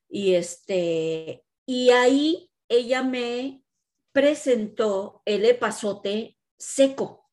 [0.07, 3.63] y este, y ahí ella me
[4.11, 7.27] presentó el epazote seco.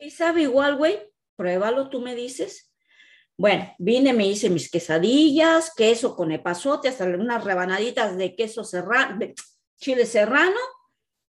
[0.00, 0.98] ¿Y sabe igual, güey?
[1.36, 2.74] Pruébalo, tú me dices.
[3.38, 9.18] Bueno, vine, me hice mis quesadillas, queso con epazote, hasta unas rebanaditas de queso serrano,
[9.18, 9.34] de
[9.78, 10.58] chile serrano.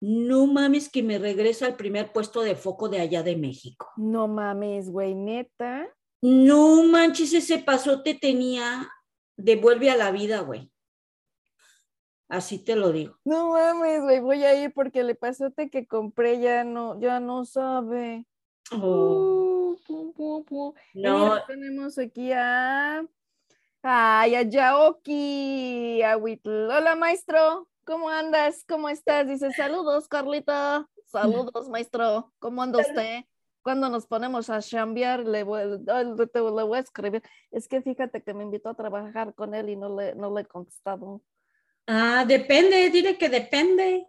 [0.01, 3.91] No mames que me regreso al primer puesto de foco de allá de México.
[3.97, 5.95] No mames, güey, neta.
[6.23, 8.89] No manches, ese pasote tenía,
[9.37, 10.71] devuelve a la vida, güey.
[12.29, 13.19] Así te lo digo.
[13.25, 17.45] No mames, güey, voy a ir porque el pasote que compré ya no, ya no
[17.45, 18.25] sabe.
[18.71, 19.53] Oh,
[19.89, 23.05] Uh, no, mira, tenemos aquí a.
[23.83, 26.71] Ay, a Yaoki, a Huitl.
[26.71, 27.69] Hola, maestro.
[27.85, 28.65] ¿Cómo andas?
[28.69, 29.27] ¿Cómo estás?
[29.29, 30.89] Dice, saludos, Carlita.
[31.07, 32.33] Saludos, maestro.
[32.39, 33.25] ¿Cómo anda usted?
[33.63, 37.23] Cuando nos ponemos a chambear, le voy, le, voy a escribir.
[37.51, 40.43] Es que fíjate que me invitó a trabajar con él y no le, no le
[40.43, 41.23] he contestado.
[41.87, 44.07] Ah, depende, dile que depende.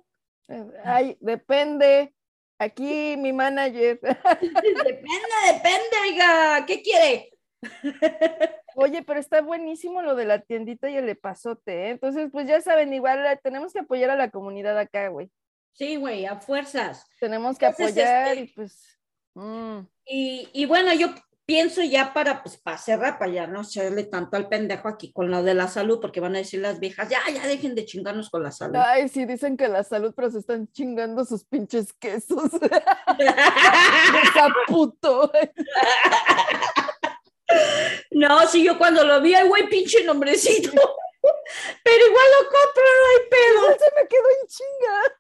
[0.47, 2.13] Eh, Ay, depende.
[2.59, 3.99] Aquí mi manager.
[4.41, 6.65] Depende, depende, oiga.
[6.65, 7.31] ¿Qué quiere?
[8.75, 11.89] Oye, pero está buenísimo lo de la tiendita y el epazote, ¿eh?
[11.91, 15.29] Entonces, pues ya saben, igual eh, tenemos que apoyar a la comunidad acá, güey.
[15.73, 17.05] Sí, güey, a fuerzas.
[17.19, 18.92] Tenemos que Entonces, apoyar este- y pues.
[19.35, 21.13] Mm, Y, y bueno, yo
[21.45, 25.29] pienso ya para, pues, para cerrar, para ya no echarle tanto al pendejo aquí con
[25.29, 28.29] lo de la salud, porque van a decir las viejas, ya, ya dejen de chingarnos
[28.29, 28.77] con la salud.
[28.77, 32.51] Ay, sí, dicen que la salud, pero se están chingando sus pinches quesos.
[32.53, 35.31] Esa puto.
[38.11, 40.71] no, si yo cuando lo vi, ay, güey, pinche nombrecito.
[41.83, 43.59] Pero igual lo compro, no hay pedo.
[43.63, 45.17] Igual se me quedó en chinga.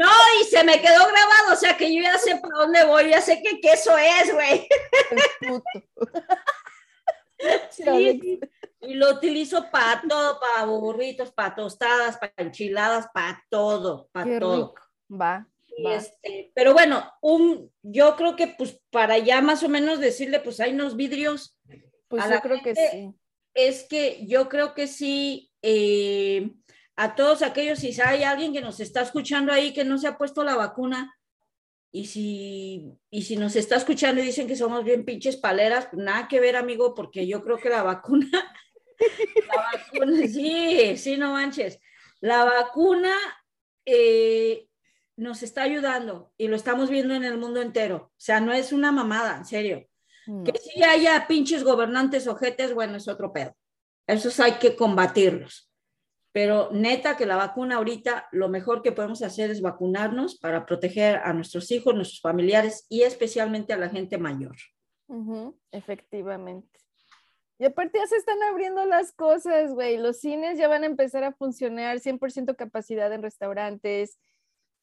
[0.00, 3.10] No, y se me quedó grabado, o sea que yo ya sé para dónde voy,
[3.10, 4.68] ya sé qué queso es, güey.
[7.70, 8.40] Sí.
[8.80, 14.40] Y lo utilizo para todo, para burritos, para tostadas, para enchiladas, para todo, para Qué
[14.40, 14.68] todo.
[14.68, 14.82] rico.
[15.10, 15.46] Va.
[15.76, 15.94] Y va.
[15.96, 20.60] este, pero bueno, un, yo creo que pues para ya más o menos decirle, pues
[20.60, 21.58] hay unos vidrios,
[22.08, 23.14] Pues a yo la creo que sí.
[23.54, 26.52] Es que yo creo que sí, eh,
[26.96, 30.18] a todos aquellos, si hay alguien que nos está escuchando ahí que no se ha
[30.18, 31.14] puesto la vacuna,
[31.92, 36.26] y si, y si nos está escuchando y dicen que somos bien pinches paleras, nada
[36.26, 38.28] que ver, amigo, porque yo creo que la vacuna,
[39.48, 41.78] la vacuna, sí, sí, no manches,
[42.20, 43.14] la vacuna
[43.86, 44.66] eh,
[45.16, 48.10] nos está ayudando y lo estamos viendo en el mundo entero.
[48.10, 49.86] O sea, no es una mamada, en serio.
[50.26, 50.44] No.
[50.44, 53.54] Que sí haya pinches gobernantes ojetes, bueno, es otro pedo.
[54.06, 55.70] Esos hay que combatirlos.
[56.32, 61.16] Pero neta que la vacuna ahorita, lo mejor que podemos hacer es vacunarnos para proteger
[61.16, 64.56] a nuestros hijos, nuestros familiares y especialmente a la gente mayor.
[65.06, 66.80] Ujú, efectivamente.
[67.58, 69.96] Y aparte ya se están abriendo las cosas, güey.
[69.96, 74.18] Los cines ya van a empezar a funcionar 100% capacidad en restaurantes.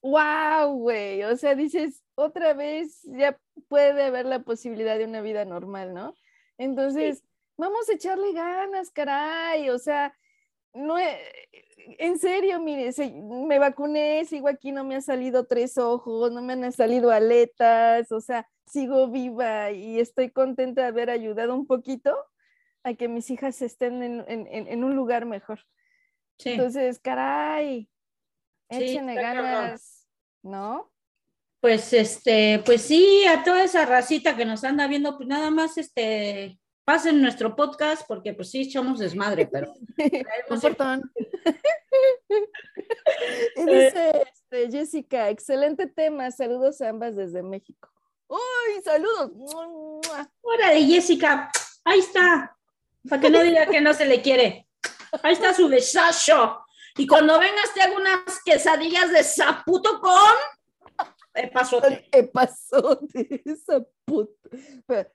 [0.01, 1.23] ¡Wow, güey!
[1.23, 6.15] O sea, dices, otra vez ya puede haber la posibilidad de una vida normal, ¿no?
[6.57, 7.23] Entonces,
[7.57, 9.69] vamos a echarle ganas, caray.
[9.69, 10.15] O sea,
[10.73, 11.19] no, he-
[11.99, 16.41] en serio, mire, se- me vacuné, sigo aquí, no me han salido tres ojos, no
[16.41, 21.67] me han salido aletas, o sea, sigo viva y estoy contenta de haber ayudado un
[21.67, 22.15] poquito
[22.83, 25.59] a que mis hijas estén en, en- en- en un lugar mejor.
[26.39, 26.51] Sí.
[26.53, 27.90] Entonces, caray,
[28.71, 30.07] échenle ganas,
[30.43, 30.91] ¿no?
[31.59, 35.77] Pues este, pues sí, a toda esa racita que nos anda viendo, pues nada más
[35.77, 39.71] este, pasen nuestro podcast, porque pues sí echamos desmadre, pero
[40.49, 40.57] Un
[43.55, 47.89] y dice este, Jessica, excelente tema, saludos a ambas desde México.
[48.27, 49.31] ¡Uy, saludos!
[50.41, 51.51] Órale, Jessica,
[51.83, 52.57] ahí está,
[53.07, 54.67] para que no diga que no se le quiere.
[55.21, 56.60] Ahí está su besazo.
[56.97, 60.13] Y cuando vengas te hago unas quesadillas de saputo con
[61.33, 62.09] epazote.
[62.11, 64.49] Epazote, esa puta,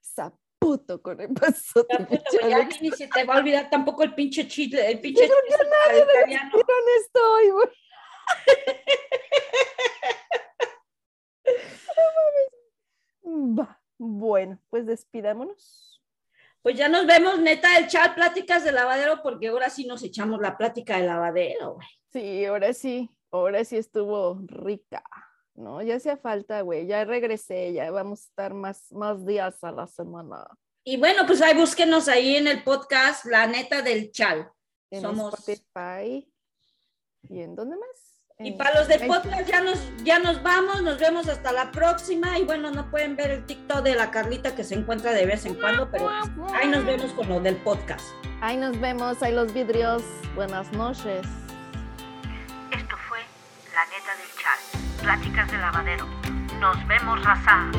[0.01, 1.97] saputo con epazote.
[2.41, 5.35] Güey, ya ni se te va a olvidar tampoco el pinche chile, el pinche Yo
[5.35, 6.51] creo para el italiano.
[6.53, 7.67] ¿Vieron esto hoy, güey?
[13.59, 15.96] Va, bueno, pues despidámonos.
[16.67, 20.41] Pues ya nos vemos, neta, el chat pláticas de lavadero, porque ahora sí nos echamos
[20.41, 21.87] la plática de lavadero, güey.
[22.13, 25.05] Sí, ahora sí, ahora sí estuvo rica,
[25.55, 25.81] ¿no?
[25.81, 29.87] Ya hacía falta, güey, ya regresé, ya vamos a estar más, más días a la
[29.87, 30.45] semana.
[30.83, 34.51] Y bueno, pues ahí búsquenos ahí en el podcast, la neta del chal.
[34.91, 36.29] En Somos- Spotify.
[37.29, 38.06] ¿Y en dónde más?
[38.39, 41.53] Y En- para los de en- podcast ya nos, ya nos vamos, nos vemos hasta
[41.53, 42.39] la próxima.
[42.39, 45.47] Y bueno, no pueden ver el TikTok de la Carlita que se encuentra de vez
[45.47, 46.11] en cuando, pero
[46.55, 48.05] ahí nos vemos con lo del podcast.
[48.43, 50.03] Ahí nos vemos, ahí los vidrios.
[50.35, 51.27] Buenas noches.
[52.73, 53.21] Esto fue
[53.75, 56.07] La Neta del Chal, Pláticas de Lavadero.
[56.61, 57.71] Nos vemos, raza.